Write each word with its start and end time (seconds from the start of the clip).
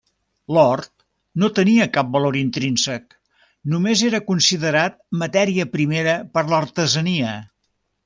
L'or 0.55 0.81
no 1.43 1.49
tenia 1.59 1.87
cap 1.97 2.09
valor 2.15 2.39
intrínsec; 2.41 3.15
només 3.75 4.03
era 4.09 4.23
considerat 4.33 5.01
matèria 5.25 5.71
primera 5.79 6.21
per 6.35 6.47
a 6.47 6.51
l'artesania. 6.57 7.41